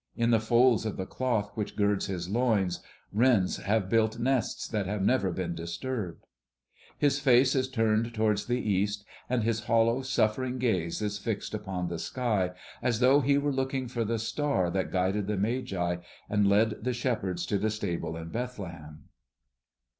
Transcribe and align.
In 0.15 0.31
the 0.31 0.39
folds 0.39 0.83
of 0.87 0.97
the 0.97 1.05
cloth 1.05 1.51
which 1.53 1.75
girds 1.75 2.07
his 2.07 2.27
loins 2.27 2.79
wrens 3.13 3.57
have 3.57 3.87
built 3.87 4.17
nests 4.17 4.67
that 4.67 4.87
have 4.87 5.03
never 5.03 5.29
been 5.31 5.53
disturbed. 5.53 6.25
His 6.97 7.19
face 7.19 7.53
is 7.53 7.69
turned 7.69 8.11
toward 8.11 8.39
the 8.39 8.57
East; 8.59 9.05
and 9.29 9.43
his 9.43 9.65
hollow, 9.65 10.01
suffering 10.01 10.57
gaze 10.57 11.03
is 11.03 11.19
fixed 11.19 11.53
upon 11.53 11.87
the 11.87 11.99
sky, 11.99 12.49
as 12.81 12.99
though 12.99 13.19
he 13.21 13.37
were 13.37 13.53
looking 13.53 13.87
for 13.87 14.03
the 14.03 14.17
star 14.17 14.71
that 14.71 14.91
guided 14.91 15.27
the 15.27 15.37
Magi 15.37 15.97
and 16.27 16.49
led 16.49 16.83
the 16.83 16.93
shepherds 16.93 17.45
to 17.45 17.59
the 17.59 17.69
stable 17.69 18.17
in 18.17 18.29
Bethlehem. 18.29 19.03